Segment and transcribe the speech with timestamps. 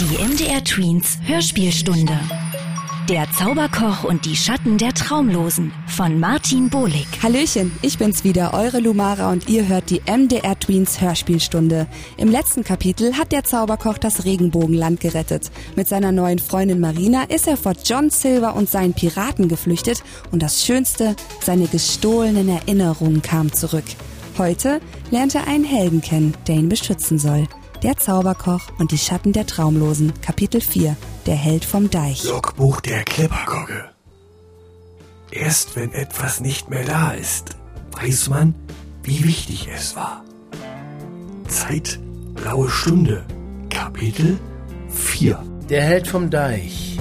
[0.00, 2.16] Die MDR Tweens Hörspielstunde.
[3.08, 7.08] Der Zauberkoch und die Schatten der Traumlosen von Martin Bohlig.
[7.20, 11.88] Hallöchen, ich bin's wieder, eure Lumara und ihr hört die MDR Tweens Hörspielstunde.
[12.16, 15.50] Im letzten Kapitel hat der Zauberkoch das Regenbogenland gerettet.
[15.74, 20.44] Mit seiner neuen Freundin Marina ist er vor John Silver und seinen Piraten geflüchtet und
[20.44, 23.86] das Schönste, seine gestohlenen Erinnerungen kamen zurück.
[24.38, 24.80] Heute
[25.10, 27.48] lernt er einen Helden kennen, der ihn beschützen soll.
[27.84, 30.96] Der Zauberkoch und die Schatten der Traumlosen, Kapitel 4,
[31.26, 32.24] der Held vom Deich.
[32.24, 33.84] Logbuch der Klippergogge.
[35.30, 37.56] Erst wenn etwas nicht mehr da ist,
[37.92, 38.56] weiß man,
[39.04, 40.24] wie wichtig es war.
[41.46, 42.00] Zeit,
[42.34, 43.24] blaue Stunde,
[43.70, 44.40] Kapitel
[44.88, 45.40] 4.
[45.70, 46.98] Der Held vom Deich.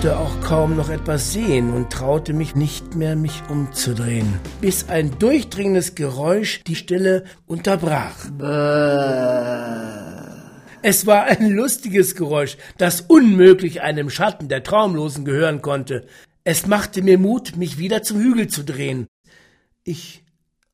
[0.00, 5.18] Konnte auch kaum noch etwas sehen und traute mich nicht mehr, mich umzudrehen, bis ein
[5.18, 8.16] durchdringendes Geräusch die Stille unterbrach.
[10.80, 16.06] Es war ein lustiges Geräusch, das unmöglich einem Schatten der Traumlosen gehören konnte.
[16.44, 19.06] Es machte mir Mut, mich wieder zum Hügel zu drehen.
[19.84, 20.24] Ich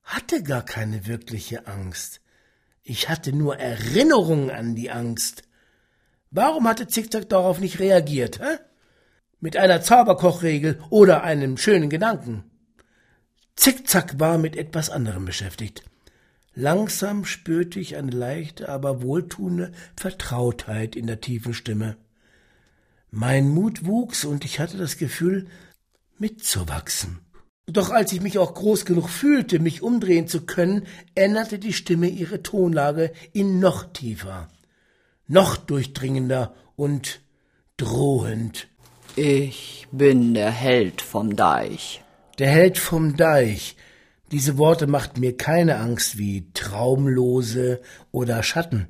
[0.05, 2.21] hatte gar keine wirkliche Angst.
[2.85, 5.43] Ich hatte nur Erinnerungen an die Angst.
[6.31, 8.59] Warum hatte Zickzack darauf nicht reagiert, hä?
[9.41, 12.45] Mit einer Zauberkochregel oder einem schönen Gedanken.
[13.57, 15.83] Zickzack war mit etwas anderem beschäftigt.
[16.55, 21.97] Langsam spürte ich eine leichte, aber wohltuende Vertrautheit in der tiefen Stimme.
[23.11, 25.47] Mein Mut wuchs und ich hatte das Gefühl,
[26.19, 27.21] mitzuwachsen.
[27.67, 32.09] Doch als ich mich auch groß genug fühlte, mich umdrehen zu können, änderte die Stimme
[32.09, 34.49] ihre Tonlage in noch tiefer,
[35.27, 37.21] noch durchdringender und
[37.77, 38.69] drohend.
[39.19, 42.05] Ich bin der Held vom Deich.
[42.39, 43.75] Der Held vom Deich.
[44.31, 47.81] Diese Worte machten mir keine Angst wie Traumlose
[48.13, 48.89] oder Schatten.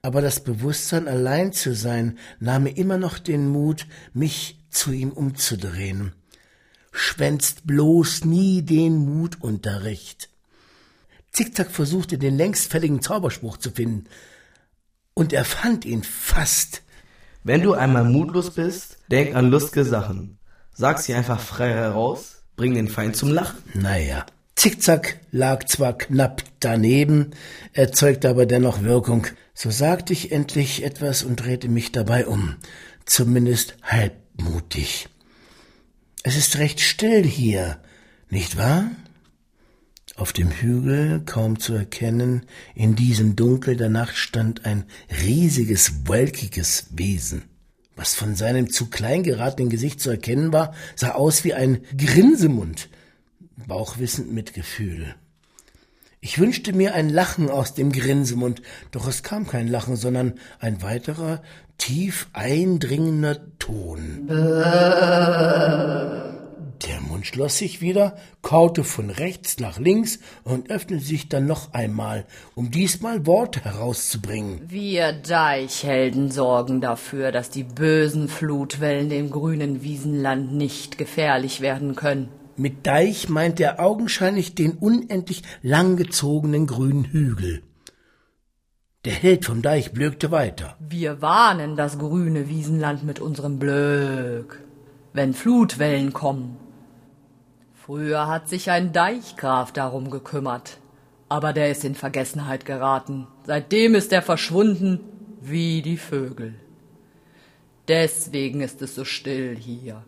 [0.00, 5.10] Aber das Bewusstsein, allein zu sein, nahm mir immer noch den Mut, mich zu ihm
[5.10, 6.12] umzudrehen.
[6.92, 10.30] Schwänzt bloß nie den Mutunterricht.
[11.32, 14.04] Zickzack versuchte den längst fälligen Zauberspruch zu finden.
[15.14, 16.83] Und er fand ihn fast.
[17.46, 20.38] Wenn du einmal mutlos bist, denk an lustige Sachen.
[20.72, 23.58] Sag sie einfach frei heraus, bring den Feind zum Lachen.
[23.74, 24.24] Naja.
[24.56, 27.32] Zickzack lag zwar knapp daneben,
[27.74, 29.26] erzeugte aber dennoch Wirkung.
[29.52, 32.56] So sagte ich endlich etwas und drehte mich dabei um.
[33.04, 35.08] Zumindest halbmutig.
[36.22, 37.76] Es ist recht still hier,
[38.30, 38.86] nicht wahr?
[40.16, 44.84] Auf dem Hügel, kaum zu erkennen, in diesem Dunkel der Nacht stand ein
[45.24, 47.42] riesiges, wolkiges Wesen.
[47.96, 52.90] Was von seinem zu klein geratenen Gesicht zu erkennen war, sah aus wie ein Grinsemund,
[53.66, 55.16] bauchwissend mit Gefühl.
[56.20, 58.62] Ich wünschte mir ein Lachen aus dem Grinsemund,
[58.92, 61.42] doch es kam kein Lachen, sondern ein weiterer,
[61.76, 64.28] tief eindringender Ton.
[66.86, 71.72] Der Mund schloss sich wieder, kaute von rechts nach links und öffnete sich dann noch
[71.72, 74.60] einmal, um diesmal Worte herauszubringen.
[74.68, 82.28] Wir Deichhelden sorgen dafür, dass die bösen Flutwellen dem grünen Wiesenland nicht gefährlich werden können.
[82.56, 87.62] Mit Deich meint er augenscheinlich den unendlich langgezogenen grünen Hügel.
[89.06, 90.76] Der Held vom Deich blökte weiter.
[90.80, 94.62] Wir warnen das grüne Wiesenland mit unserem Blöck,
[95.12, 96.56] wenn Flutwellen kommen.
[97.84, 100.78] Früher hat sich ein Deichgraf darum gekümmert,
[101.28, 103.26] aber der ist in Vergessenheit geraten.
[103.46, 105.00] Seitdem ist er verschwunden
[105.42, 106.54] wie die Vögel.
[107.86, 110.02] Deswegen ist es so still hier.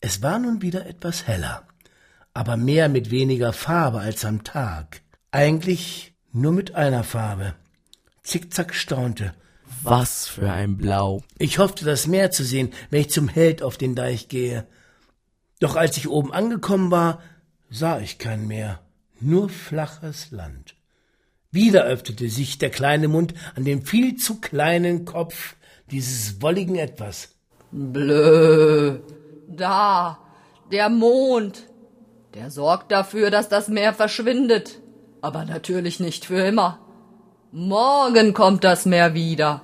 [0.00, 1.62] Es war nun wieder etwas heller,
[2.34, 5.00] aber mehr mit weniger Farbe als am Tag.
[5.30, 7.54] Eigentlich nur mit einer Farbe.
[8.24, 9.32] Zickzack staunte.
[9.82, 11.22] Was für ein Blau.
[11.38, 14.66] Ich hoffte, das Meer zu sehen, wenn ich zum Held auf den Deich gehe.
[15.60, 17.20] Doch als ich oben angekommen war,
[17.70, 18.80] sah ich kein Meer,
[19.20, 20.74] nur flaches Land.
[21.50, 25.56] Wieder öffnete sich der kleine Mund an dem viel zu kleinen Kopf
[25.90, 27.30] dieses wolligen Etwas.
[27.70, 28.98] Blö.
[29.48, 30.18] Da,
[30.70, 31.64] der Mond.
[32.34, 34.80] Der sorgt dafür, dass das Meer verschwindet.
[35.22, 36.78] Aber natürlich nicht für immer.
[37.50, 39.62] Morgen kommt das Meer wieder.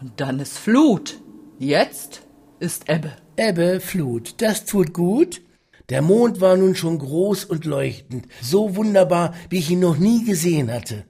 [0.00, 1.20] Und dann ist Flut.
[1.58, 2.22] Jetzt
[2.58, 3.12] ist Ebbe.
[3.36, 5.42] Ebbe, Flut, das tut gut.
[5.88, 10.24] Der Mond war nun schon groß und leuchtend, so wunderbar, wie ich ihn noch nie
[10.24, 11.04] gesehen hatte.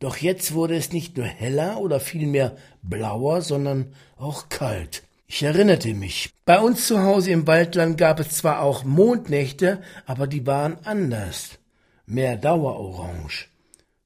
[0.00, 5.04] Doch jetzt wurde es nicht nur heller oder vielmehr blauer, sondern auch kalt.
[5.28, 6.30] Ich erinnerte mich.
[6.44, 11.58] Bei uns zu Hause im Waldland gab es zwar auch Mondnächte, aber die waren anders.
[12.04, 13.46] Mehr Dauerorange.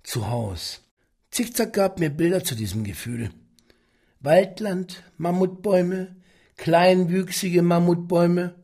[0.03, 0.83] Zu Haus.
[1.31, 3.31] Zickzack gab mir Bilder zu diesem Gefühl.
[4.27, 6.17] Waldland, Mammutbäume,
[6.57, 8.57] kleinwüchsige Mammutbäume.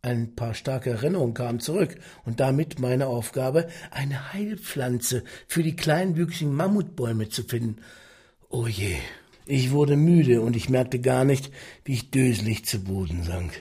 [0.00, 6.54] Ein paar starke Erinnerungen kamen zurück und damit meine Aufgabe, eine Heilpflanze für die kleinwüchsigen
[6.54, 7.82] Mammutbäume zu finden.
[8.48, 8.96] Oh je,
[9.44, 11.52] ich wurde müde und ich merkte gar nicht,
[11.84, 13.52] wie ich döselig zu Boden sank.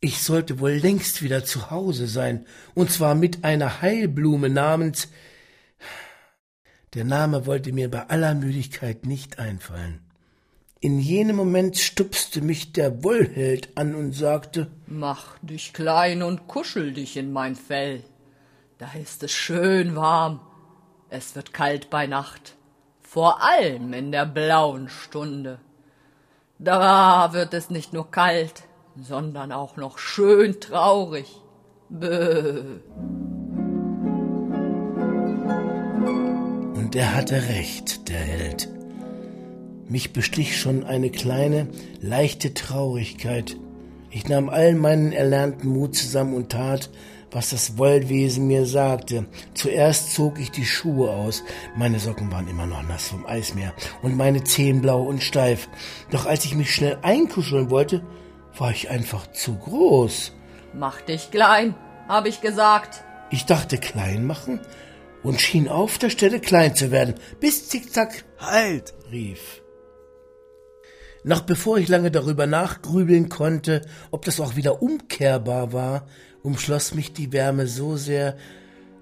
[0.00, 2.44] Ich sollte wohl längst wieder zu Hause sein,
[2.74, 5.08] und zwar mit einer Heilblume namens
[6.94, 10.00] der Name wollte mir bei aller Müdigkeit nicht einfallen.
[10.80, 16.92] In jenem Moment stupste mich der Wollheld an und sagte Mach dich klein und kuschel
[16.92, 18.02] dich in mein Fell.
[18.78, 20.40] Da ist es schön warm.
[21.08, 22.56] Es wird kalt bei Nacht.
[23.00, 25.60] Vor allem in der blauen Stunde.
[26.58, 28.64] Da wird es nicht nur kalt,
[28.96, 31.28] sondern auch noch schön traurig.
[31.88, 32.80] Böh.
[36.92, 38.68] Und er hatte recht, der Held.
[39.88, 41.68] Mich beschlich schon eine kleine,
[42.02, 43.56] leichte Traurigkeit.
[44.10, 46.90] Ich nahm all meinen erlernten Mut zusammen und tat,
[47.30, 49.24] was das Wollwesen mir sagte.
[49.54, 51.42] Zuerst zog ich die Schuhe aus.
[51.78, 53.72] Meine Socken waren immer noch nass vom Eismeer
[54.02, 55.70] und meine Zehen blau und steif.
[56.10, 58.04] Doch als ich mich schnell einkuscheln wollte,
[58.58, 60.34] war ich einfach zu groß.
[60.74, 61.74] Mach dich klein,
[62.06, 63.02] hab ich gesagt.
[63.30, 64.60] Ich dachte klein machen
[65.22, 68.94] und schien auf der Stelle klein zu werden, bis Zickzack Halt!
[69.10, 69.62] rief.
[71.24, 76.08] Noch bevor ich lange darüber nachgrübeln konnte, ob das auch wieder umkehrbar war,
[76.42, 78.36] umschloss mich die Wärme so sehr,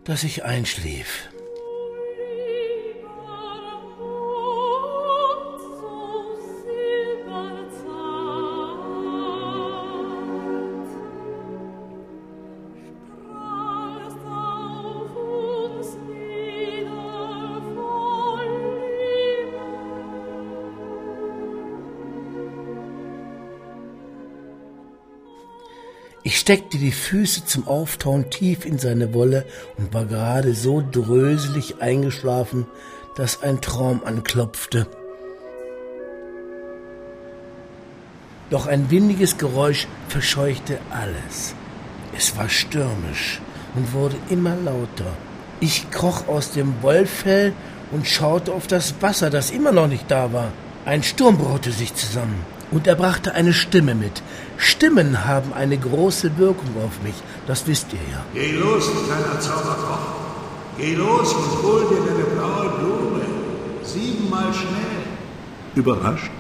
[0.05, 1.31] dass ich einschlief.
[26.31, 29.47] Ich steckte die Füße zum Auftauen tief in seine Wolle
[29.77, 32.69] und war gerade so dröselig eingeschlafen,
[33.17, 34.87] dass ein Traum anklopfte.
[38.49, 41.57] Doch ein windiges Geräusch verscheuchte alles.
[42.17, 43.41] Es war stürmisch
[43.75, 45.13] und wurde immer lauter.
[45.59, 47.55] Ich kroch aus dem Wollfell
[47.91, 50.53] und schaute auf das Wasser, das immer noch nicht da war.
[50.85, 54.23] Ein Sturm braute sich zusammen und er brachte eine Stimme mit.
[54.63, 57.15] Stimmen haben eine große Wirkung auf mich,
[57.47, 58.23] das wisst ihr ja.
[58.35, 60.07] Geh los, kleiner Zauberkoch.
[60.77, 63.23] Geh los und hol dir deine blaue Blume.
[63.83, 65.01] Siebenmal schnell.
[65.75, 66.31] Überrascht?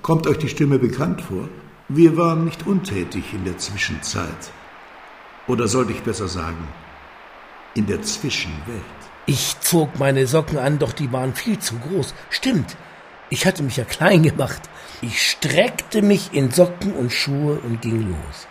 [0.00, 1.48] Kommt euch die Stimme bekannt vor?
[1.88, 4.52] Wir waren nicht untätig in der Zwischenzeit.
[5.48, 6.68] Oder sollte ich besser sagen,
[7.74, 8.98] in der Zwischenwelt.
[9.26, 12.14] Ich zog meine Socken an, doch die waren viel zu groß.
[12.30, 12.76] Stimmt,
[13.30, 14.62] ich hatte mich ja klein gemacht.
[15.00, 18.46] Ich streckte mich in Socken und Schuhe und ging los.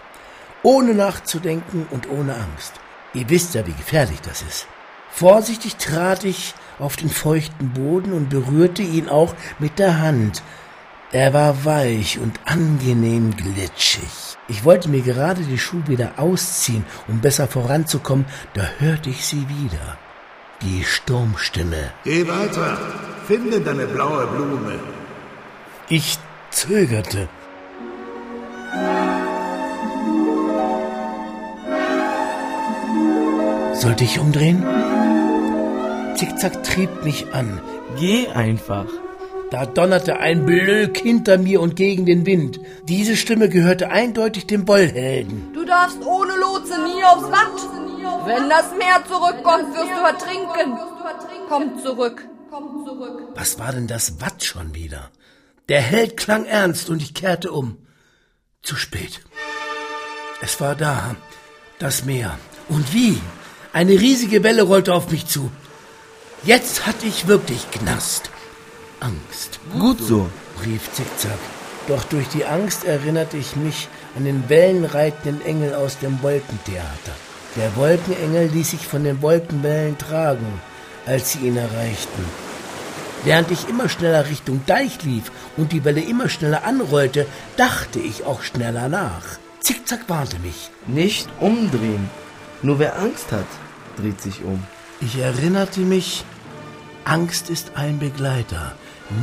[0.64, 2.74] Ohne nachzudenken und ohne Angst.
[3.14, 4.68] Ihr wisst ja, wie gefährlich das ist.
[5.10, 10.44] Vorsichtig trat ich auf den feuchten Boden und berührte ihn auch mit der Hand.
[11.12, 14.38] Er war weich und angenehm glitschig.
[14.50, 19.48] Ich wollte mir gerade die Schuhe wieder ausziehen, um besser voranzukommen, da hörte ich sie
[19.50, 19.98] wieder.
[20.62, 21.92] Die Sturmstimme.
[22.04, 22.78] Geh weiter,
[23.28, 24.80] finde deine blaue Blume.
[25.90, 26.18] Ich
[26.50, 27.28] zögerte.
[33.74, 34.64] Sollte ich umdrehen?
[36.16, 37.62] Zickzack trieb mich an.
[38.00, 38.86] Geh einfach.
[39.52, 42.60] Da donnerte ein Blöck hinter mir und gegen den Wind.
[42.84, 45.54] Diese Stimme gehörte eindeutig dem Bollhelden.
[45.54, 47.58] Du darfst ohne Lotse nie aufs Watt.
[48.26, 50.78] Wenn das Meer zurückkommt, wirst du ertrinken.
[51.50, 52.28] Komm zurück.
[52.50, 53.24] Komm zurück.
[53.36, 55.12] Was war denn das Watt schon wieder?
[55.70, 57.78] Der Held klang ernst und ich kehrte um.
[58.62, 59.22] Zu spät.
[60.42, 61.16] Es war da,
[61.80, 62.38] das Meer.
[62.70, 63.20] Und wie?
[63.74, 65.52] Eine riesige Welle rollte auf mich zu.
[66.44, 68.30] Jetzt hatte ich wirklich Knast.
[69.00, 69.60] Angst.
[69.78, 70.30] Gut so.
[70.66, 71.40] rief Zickzack.
[71.88, 77.16] Doch durch die Angst erinnerte ich mich an den wellenreitenden Engel aus dem Wolkentheater.
[77.56, 80.62] Der Wolkenengel ließ sich von den Wolkenwellen tragen,
[81.08, 82.26] als sie ihn erreichten.
[83.24, 87.26] Während ich immer schneller Richtung Deich lief und die Welle immer schneller anrollte,
[87.58, 89.24] dachte ich auch schneller nach.
[89.60, 90.70] Zickzack warnte mich.
[90.86, 92.10] Nicht umdrehen.
[92.62, 93.48] Nur wer Angst hat,
[93.98, 94.64] dreht sich um.
[95.02, 96.24] Ich erinnerte mich,
[97.04, 98.74] Angst ist ein Begleiter.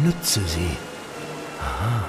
[0.05, 0.77] Nütze sie.
[1.61, 2.05] Aha.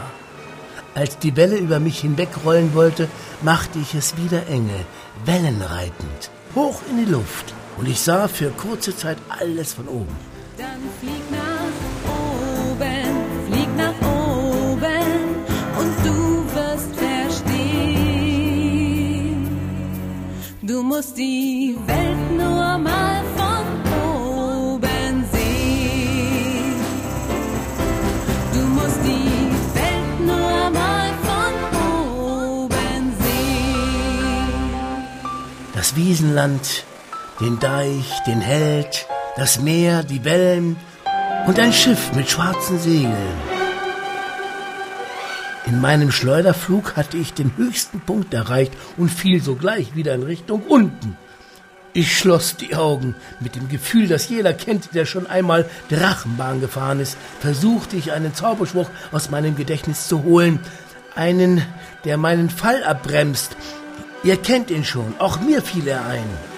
[0.96, 3.10] Als die Welle über mich hinwegrollen wollte,
[3.42, 4.86] machte ich es wieder Engel,
[5.26, 7.54] wellenreitend, hoch in die Luft.
[7.78, 10.16] Und ich sah für kurze Zeit alles von oben.
[10.58, 11.74] Dann flieg nach
[12.10, 15.36] oben, flieg nach oben
[15.80, 17.66] und du wirst verstehen.
[20.62, 23.66] Du musst die Welt nur mal von
[24.72, 26.76] oben sehen.
[28.54, 31.54] Du musst die Welt nur mal von
[32.62, 34.54] oben sehen.
[35.74, 36.86] Das Wiesenland,
[37.40, 40.78] den Deich, den Held, das Meer, die Wellen
[41.46, 43.56] und ein Schiff mit schwarzen Segeln.
[45.66, 50.62] In meinem Schleuderflug hatte ich den höchsten Punkt erreicht und fiel sogleich wieder in Richtung
[50.62, 51.18] unten.
[51.92, 53.16] Ich schloss die Augen.
[53.40, 58.36] Mit dem Gefühl, das jeder kennt, der schon einmal Drachenbahn gefahren ist, versuchte ich einen
[58.36, 60.60] Zauberspruch aus meinem Gedächtnis zu holen.
[61.16, 61.62] Einen,
[62.04, 63.56] der meinen Fall abbremst.
[64.24, 66.55] Ihr kennt ihn schon, auch mir fiel er ein.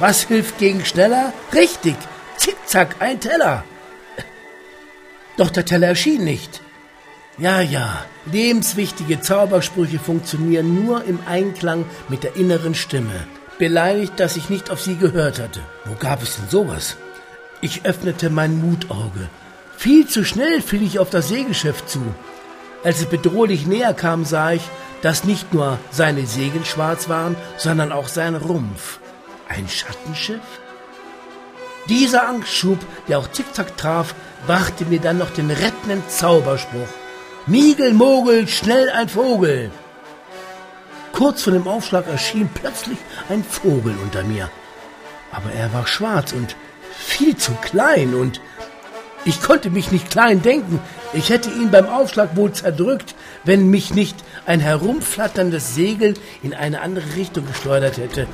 [0.00, 1.34] Was hilft gegen schneller?
[1.52, 1.96] Richtig,
[2.36, 3.64] zickzack, ein Teller.
[5.36, 6.62] Doch der Teller erschien nicht.
[7.36, 13.26] Ja, ja, lebenswichtige Zaubersprüche funktionieren nur im Einklang mit der inneren Stimme.
[13.58, 15.60] Beleidigt, dass ich nicht auf sie gehört hatte.
[15.84, 16.96] Wo gab es denn sowas?
[17.60, 19.28] Ich öffnete mein Mutauge.
[19.76, 22.02] Viel zu schnell fiel ich auf das Segelschiff zu.
[22.84, 24.62] Als es bedrohlich näher kam, sah ich,
[25.02, 28.98] dass nicht nur seine Segel schwarz waren, sondern auch sein Rumpf.
[29.50, 30.60] Ein Schattenschiff?
[31.88, 32.78] Dieser Angstschub,
[33.08, 34.14] der auch Zickzack traf,
[34.46, 36.86] brachte mir dann noch den rettenden Zauberspruch.
[37.46, 39.72] Miegel, Mogel, schnell ein Vogel!
[41.12, 44.48] Kurz vor dem Aufschlag erschien plötzlich ein Vogel unter mir.
[45.32, 46.54] Aber er war schwarz und
[46.96, 48.40] viel zu klein und
[49.24, 50.78] ich konnte mich nicht klein denken.
[51.12, 54.16] Ich hätte ihn beim Aufschlag wohl zerdrückt, wenn mich nicht
[54.46, 56.14] ein herumflatterndes Segel
[56.44, 58.28] in eine andere Richtung geschleudert hätte.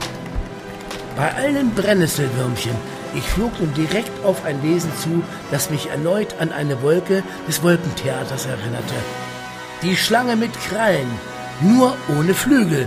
[1.17, 2.77] Bei allen Brennnesselwürmchen,
[3.15, 7.63] ich flog nun direkt auf ein Wesen zu, das mich erneut an eine Wolke des
[7.63, 8.95] Wolkentheaters erinnerte.
[9.83, 11.11] Die Schlange mit Krallen,
[11.63, 12.87] nur ohne Flügel,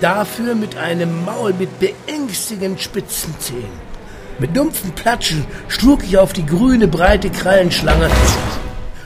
[0.00, 3.92] dafür mit einem Maul mit beängstigend spitzen Zähnen.
[4.40, 8.10] Mit dumpfen Platschen schlug ich auf die grüne, breite Krallenschlange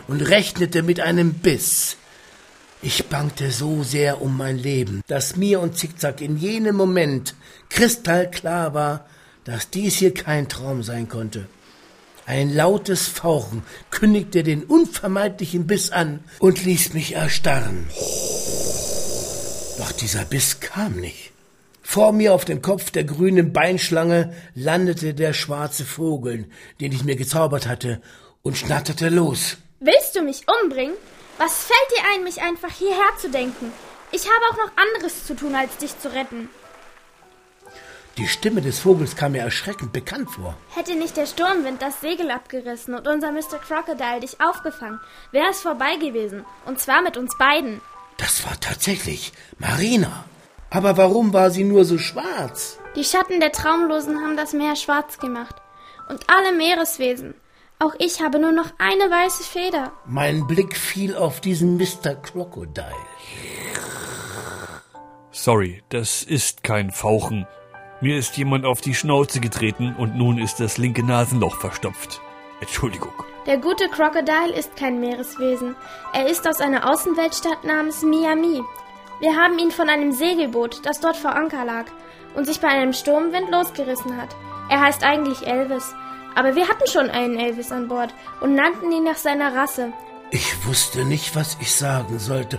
[0.09, 1.99] und rechnete mit einem Biss.
[2.83, 7.35] Ich bangte so sehr um mein Leben, dass mir und Zickzack in jenem Moment
[7.69, 9.07] kristallklar war,
[9.45, 11.47] dass dies hier kein Traum sein konnte.
[12.27, 17.87] Ein lautes Fauchen kündigte den unvermeidlichen Biss an und ließ mich erstarren.
[19.79, 21.33] Doch dieser Biss kam nicht.
[21.83, 26.47] Vor mir auf dem Kopf der grünen Beinschlange landete der schwarze Vogel,
[26.81, 28.03] den ich mir gezaubert hatte,
[28.43, 29.57] und schnatterte los.
[29.79, 30.95] Willst du mich umbringen?
[31.39, 33.73] Was fällt dir ein, mich einfach hierher zu denken?
[34.11, 36.49] Ich habe auch noch anderes zu tun, als dich zu retten.
[38.17, 40.57] Die Stimme des Vogels kam mir erschreckend bekannt vor.
[40.75, 43.59] Hätte nicht der Sturmwind das Segel abgerissen und unser Mr.
[43.59, 45.01] Crocodile dich aufgefangen,
[45.33, 46.47] wäre es vorbei gewesen.
[46.65, 47.83] Und zwar mit uns beiden.
[48.17, 50.25] Das war tatsächlich Marina.
[50.71, 52.79] Aber warum war sie nur so schwarz?
[52.97, 55.57] Die Schatten der Traumlosen haben das Meer schwarz gemacht.
[56.09, 57.35] Und alle Meereswesen.
[57.79, 59.93] Auch ich habe nur noch eine weiße Feder.
[60.07, 62.15] Mein Blick fiel auf diesen Mr.
[62.15, 62.87] Crocodile.
[65.31, 67.47] Sorry, das ist kein Fauchen.
[68.01, 72.23] Mir ist jemand auf die Schnauze getreten und nun ist das linke Nasenloch verstopft.
[72.61, 73.13] Entschuldigung.
[73.45, 75.77] Der gute Crocodile ist kein Meereswesen.
[76.15, 78.63] Er ist aus einer Außenweltstadt namens Miami.
[79.21, 81.85] Wir haben ihn von einem Segelboot, das dort vor Anker lag
[82.35, 84.35] und sich bei einem Sturmwind losgerissen hat.
[84.71, 85.95] Er heißt eigentlich Elvis.
[86.37, 88.13] Aber wir hatten schon einen Elvis an Bord
[88.43, 89.93] und nannten ihn nach seiner Rasse.
[90.31, 92.59] Ich wusste nicht, was ich sagen sollte.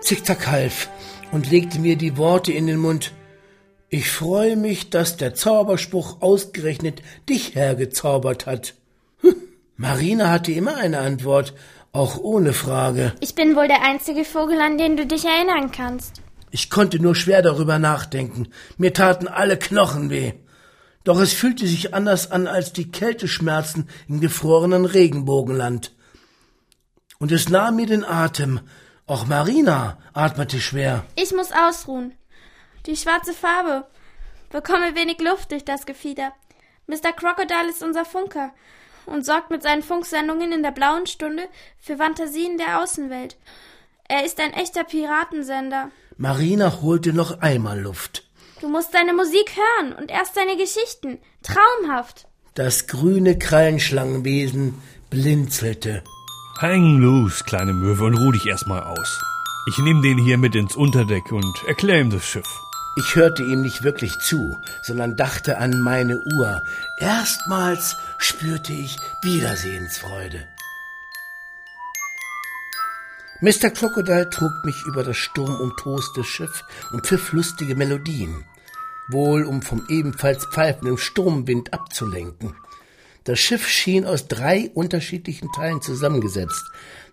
[0.00, 0.90] Zickzack half
[1.30, 3.12] und legte mir die Worte in den Mund.
[3.90, 8.74] Ich freue mich, dass der Zauberspruch ausgerechnet dich hergezaubert hat.
[9.20, 9.36] Hm,
[9.76, 11.54] Marina hatte immer eine Antwort,
[11.92, 13.12] auch ohne Frage.
[13.20, 16.22] Ich bin wohl der einzige Vogel, an den du dich erinnern kannst.
[16.50, 18.48] Ich konnte nur schwer darüber nachdenken.
[18.78, 20.32] Mir taten alle Knochen weh.
[21.04, 25.92] Doch es fühlte sich anders an als die Kälteschmerzen im gefrorenen Regenbogenland.
[27.18, 28.60] Und es nahm mir den Atem.
[29.06, 31.04] Auch Marina atmete schwer.
[31.14, 32.14] Ich muss ausruhen.
[32.86, 33.86] Die schwarze Farbe
[34.50, 36.32] bekomme wenig Luft durch das Gefieder.
[36.86, 37.12] Mr.
[37.14, 38.52] Crocodile ist unser Funker
[39.06, 43.36] und sorgt mit seinen Funksendungen in der blauen Stunde für Fantasien der Außenwelt.
[44.08, 45.90] Er ist ein echter Piratensender.
[46.16, 48.23] Marina holte noch einmal Luft.
[48.64, 51.18] Du musst seine Musik hören und erst seine Geschichten.
[51.42, 52.26] Traumhaft.
[52.54, 54.80] Das grüne Krallenschlangenwesen
[55.10, 56.02] blinzelte.
[56.58, 59.20] Hang loose, kleine Möwe, und ruh dich erstmal aus.
[59.68, 62.48] Ich nehme den hier mit ins Unterdeck und erklär ihm das Schiff.
[62.96, 66.62] Ich hörte ihm nicht wirklich zu, sondern dachte an meine Uhr.
[67.00, 70.48] Erstmals spürte ich Wiedersehensfreude.
[73.42, 73.68] Mr.
[73.68, 78.46] Crocodile trug mich über das sturmumtoste Schiff und pfiff lustige Melodien,
[79.08, 82.54] wohl um vom ebenfalls pfeifenden Sturmwind abzulenken.
[83.24, 86.64] Das Schiff schien aus drei unterschiedlichen Teilen zusammengesetzt.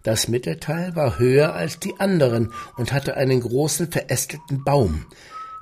[0.03, 5.05] Das Mittelteil war höher als die anderen und hatte einen großen verästelten Baum,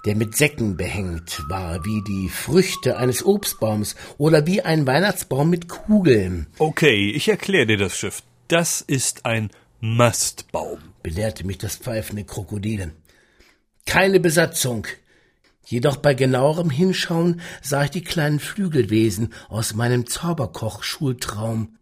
[0.05, 5.67] der mit Säcken behängt war, wie die Früchte eines Obstbaums oder wie ein Weihnachtsbaum mit
[5.67, 6.47] Kugeln.
[6.57, 8.23] Okay, ich erkläre dir das Schiff.
[8.47, 12.91] Das ist ein Mastbaum, belehrte mich das pfeifende Krokodil.
[13.85, 14.87] Keine Besatzung.
[15.69, 21.77] Jedoch bei genauerem Hinschauen sah ich die kleinen Flügelwesen aus meinem Zauberkoch-Schultraum.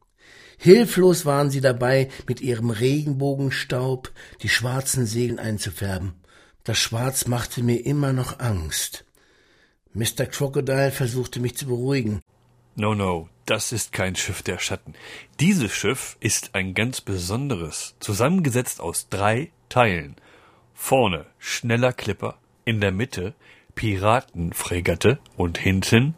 [0.57, 6.15] Hilflos waren sie dabei, mit ihrem Regenbogenstaub die schwarzen Segel einzufärben.
[6.65, 9.05] Das Schwarz machte mir immer noch Angst.
[9.93, 10.25] Mr.
[10.25, 12.19] Crocodile versuchte mich zu beruhigen.
[12.75, 14.95] No, no, das ist kein Schiff der Schatten.
[15.39, 20.17] Dieses Schiff ist ein ganz besonderes, zusammengesetzt aus drei Teilen.
[20.73, 23.33] Vorne schneller Clipper, in der Mitte
[23.77, 26.15] Piratenfregatte und hinten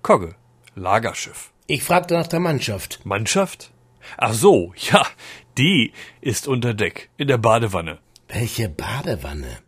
[0.00, 0.36] Kogge,
[0.76, 1.52] Lagerschiff.
[1.66, 3.00] Ich fragte nach der Mannschaft.
[3.04, 3.72] Mannschaft?
[4.16, 5.04] Ach so, ja,
[5.58, 7.98] die ist unter Deck, in der Badewanne.
[8.28, 9.58] Welche Badewanne?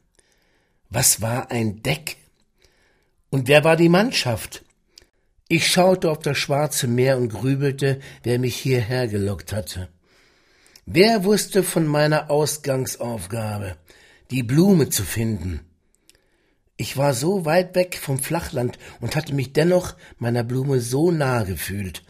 [0.88, 2.16] Was war ein Deck?
[3.30, 4.64] Und wer war die Mannschaft?
[5.48, 9.88] Ich schaute auf das schwarze Meer und grübelte, wer mich hierher gelockt hatte.
[10.86, 13.76] Wer wusste von meiner Ausgangsaufgabe,
[14.30, 15.71] die Blume zu finden?
[16.82, 21.44] Ich war so weit weg vom Flachland und hatte mich dennoch meiner Blume so nahe
[21.44, 22.02] gefühlt.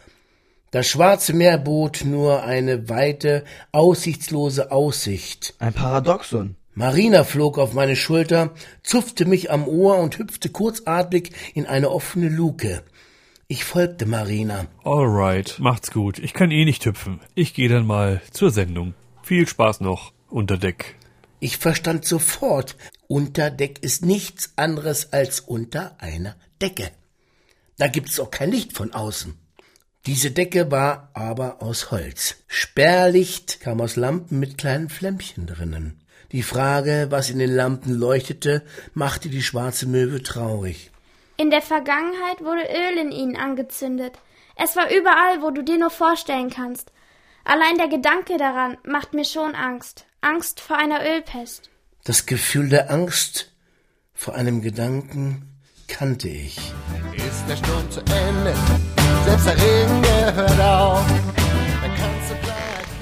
[0.71, 5.53] Das schwarze Meer bot nur eine weite, aussichtslose Aussicht.
[5.59, 6.55] Ein Paradoxon.
[6.73, 8.49] Marina flog auf meine Schulter,
[8.81, 12.81] zupfte mich am Ohr und hüpfte kurzatmig in eine offene Luke.
[13.47, 14.65] Ich folgte Marina.
[14.83, 16.17] Alright, macht's gut.
[16.17, 17.19] Ich kann eh nicht hüpfen.
[17.35, 18.95] Ich gehe dann mal zur Sendung.
[19.21, 20.95] Viel Spaß noch unter Deck.
[21.43, 22.77] Ich verstand sofort,
[23.13, 26.89] unter Deck ist nichts anderes als unter einer Decke.
[27.77, 29.37] Da gibt's auch kein Licht von außen.
[30.07, 32.37] Diese Decke war aber aus Holz.
[32.47, 36.01] Sperrlicht kam aus Lampen mit kleinen Flämmchen drinnen.
[36.31, 38.63] Die Frage, was in den Lampen leuchtete,
[38.95, 40.89] machte die schwarze Möwe traurig.
[41.37, 44.17] In der Vergangenheit wurde Öl in ihnen angezündet.
[44.55, 46.91] Es war überall, wo du dir nur vorstellen kannst.
[47.43, 50.07] Allein der Gedanke daran macht mir schon Angst.
[50.21, 51.69] Angst vor einer Ölpest.
[52.05, 53.53] Das Gefühl der Angst
[54.13, 55.43] vor einem Gedanken
[55.87, 56.57] kannte ich.
[57.15, 58.53] Ist der Sturm zu Ende,
[59.25, 61.05] selbst der Regen, der hört auf.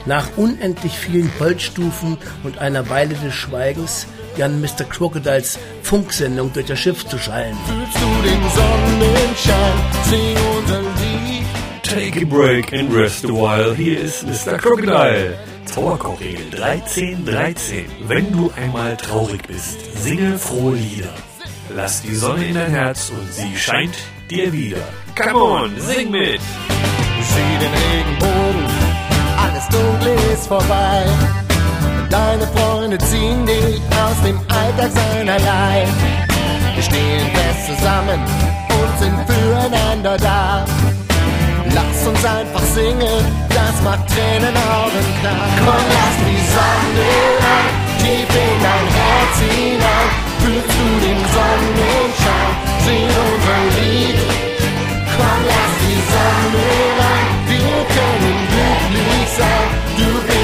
[0.06, 4.06] Nach unendlich vielen Holzstufen und einer Weile des Schweigens
[4.38, 4.84] Jan Mr.
[4.88, 7.58] Crocodiles Funksendung durch das Schiff zu schallen.
[7.66, 9.74] Fühlst du den Sonnenschein?
[10.12, 11.46] Sing unser Lied.
[11.82, 13.76] Take a break and rest a while.
[13.76, 14.60] Hier ist Mr.
[14.60, 15.40] Crocodile.
[15.66, 17.86] Zauberkochregel 13, 13.
[18.08, 21.14] Wenn du einmal traurig bist, singe frohe Lieder.
[21.74, 23.96] Lass die Sonne in dein Herz und sie scheint
[24.30, 24.82] dir wieder.
[25.16, 26.42] Come on, sing mit!
[26.42, 28.66] Sieh den Regenbogen,
[29.38, 31.06] alles Dunkle ist vorbei.
[32.10, 35.88] Deine Freunde ziehen dich aus dem Alltag seinerlei.
[36.74, 40.66] Wir stehen fest zusammen und sind füreinander da.
[41.74, 45.48] Lass uns einfach singen, das macht Tränen Augen klar.
[45.64, 47.10] Komm, lass die Sonne
[47.46, 50.10] rein, tief in dein Herz hinein.
[50.42, 52.52] Fühlst du den Sonnenschein,
[52.86, 54.20] sing unser Lied.
[55.16, 56.68] Komm, lass die Sonne
[57.00, 59.68] rein, wir können glücklich sein.
[59.98, 60.41] Du bist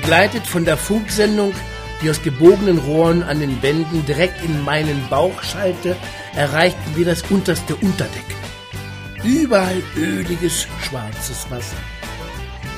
[0.06, 1.52] Begleitet von der Funksendung,
[2.00, 5.96] die aus gebogenen Rohren an den Wänden direkt in meinen Bauch schallte,
[6.36, 8.24] erreichten wir das unterste Unterdeck.
[9.24, 11.78] Überall öliges, schwarzes Wasser.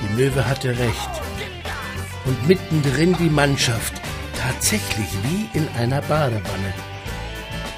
[0.02, 1.10] Die Möwe hatte recht.
[2.24, 4.02] Und mittendrin die Mannschaft,
[4.38, 6.74] tatsächlich wie in einer Badewanne.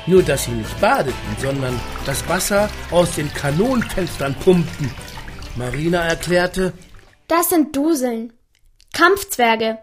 [0.06, 1.74] Nur, dass sie nicht badeten, sondern
[2.06, 4.92] das Wasser aus den Kanonenfenstern pumpten.
[5.56, 6.72] Marina erklärte,
[7.28, 8.32] Das sind Duseln.
[9.00, 9.80] Kampfzwerge,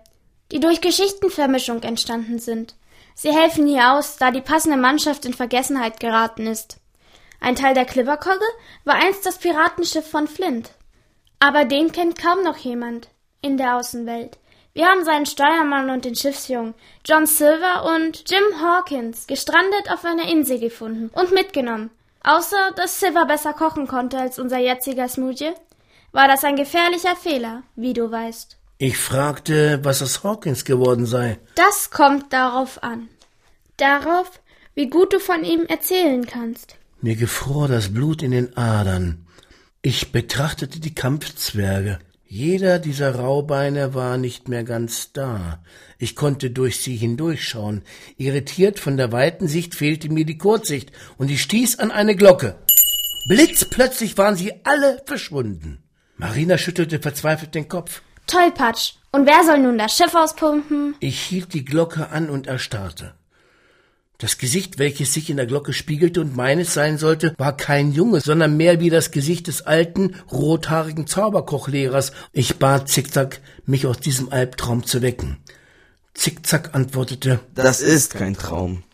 [0.52, 2.74] die durch Geschichtenvermischung entstanden sind.
[3.14, 6.76] Sie helfen hier aus, da die passende Mannschaft in Vergessenheit geraten ist.
[7.40, 8.44] Ein Teil der Clipperkogge
[8.84, 10.72] war einst das Piratenschiff von Flint.
[11.40, 13.08] Aber den kennt kaum noch jemand
[13.40, 14.36] in der Außenwelt.
[14.74, 16.74] Wir haben seinen Steuermann und den Schiffsjungen,
[17.06, 21.90] John Silver und Jim Hawkins, gestrandet auf einer Insel gefunden und mitgenommen.
[22.22, 25.54] Außer, dass Silver besser kochen konnte als unser jetziger Smoothie,
[26.12, 28.58] war das ein gefährlicher Fehler, wie du weißt.
[28.78, 31.38] Ich fragte, was aus Hawkins geworden sei.
[31.54, 33.08] Das kommt darauf an.
[33.76, 34.40] Darauf,
[34.74, 36.76] wie gut du von ihm erzählen kannst.
[37.00, 39.26] Mir gefror das Blut in den Adern.
[39.80, 41.98] Ich betrachtete die Kampfzwerge.
[42.28, 45.62] Jeder dieser Raubeine war nicht mehr ganz da.
[45.98, 47.82] Ich konnte durch sie hindurchschauen.
[48.18, 52.58] Irritiert von der weiten Sicht fehlte mir die Kurzsicht, und ich stieß an eine Glocke.
[53.28, 55.82] Blitzplötzlich waren sie alle verschwunden.
[56.16, 58.02] Marina schüttelte verzweifelt den Kopf.
[58.26, 58.92] Tollpatsch.
[59.12, 60.94] Und wer soll nun das Schiff auspumpen?
[61.00, 63.14] Ich hielt die Glocke an und erstarrte.
[64.18, 68.20] Das Gesicht, welches sich in der Glocke spiegelte und meines sein sollte, war kein Junge,
[68.20, 72.12] sondern mehr wie das Gesicht des alten, rothaarigen Zauberkochlehrers.
[72.32, 75.36] Ich bat Zickzack, mich aus diesem Albtraum zu wecken.
[76.14, 78.84] Zickzack antwortete, Das ist kein Traum.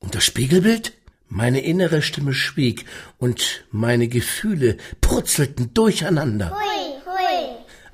[0.00, 0.94] und das Spiegelbild?
[1.28, 2.84] Meine innere Stimme schwieg
[3.18, 6.54] und meine Gefühle purzelten durcheinander.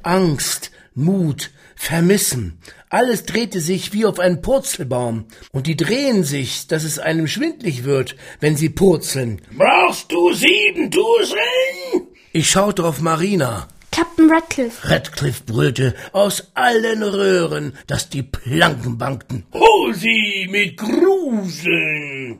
[0.03, 2.59] Angst, Mut, Vermissen.
[2.91, 5.27] Alles drehte sich wie auf einen Purzelbaum.
[5.53, 9.41] Und die drehen sich, dass es einem schwindlig wird, wenn sie purzeln.
[9.57, 12.09] Brauchst du sieben Duseln?
[12.33, 13.69] Ich schaute auf Marina.
[13.93, 14.91] Captain Radcliffe.
[14.91, 19.47] Radcliffe brüllte aus allen Röhren, dass die Planken bankten.
[19.53, 22.39] Hol sie mit Gruseln!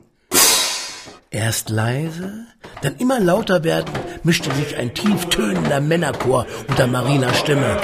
[1.31, 2.47] Erst leise,
[2.81, 7.77] dann immer lauter werdend, mischte sich ein tief tönender Männerchor unter Marinas Stimme.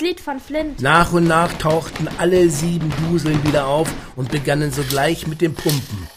[0.00, 0.80] Lied von Flint.
[0.80, 6.08] Nach und nach tauchten alle sieben Duseln wieder auf und begannen sogleich mit dem Pumpen.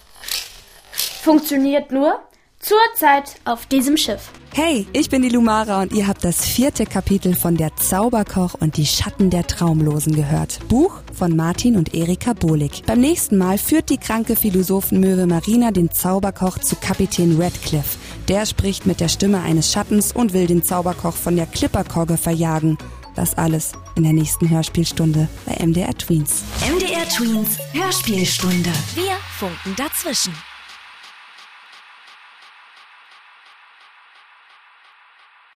[0.91, 2.19] Funktioniert nur
[2.59, 4.31] zurzeit auf diesem Schiff.
[4.55, 8.77] Hey, ich bin die Lumara und ihr habt das vierte Kapitel von Der Zauberkoch und
[8.77, 10.59] die Schatten der Traumlosen gehört.
[10.67, 12.83] Buch von Martin und Erika Bohlig.
[12.85, 17.97] Beim nächsten Mal führt die kranke Philosophenmöwe Marina den Zauberkoch zu Kapitän Radcliffe.
[18.27, 22.77] Der spricht mit der Stimme eines Schattens und will den Zauberkoch von der Klipperkogge verjagen.
[23.15, 26.43] Das alles in der nächsten Hörspielstunde bei MDR Tweens.
[26.61, 28.71] MDR Tweens Hörspielstunde.
[28.95, 30.33] Wir funken dazwischen.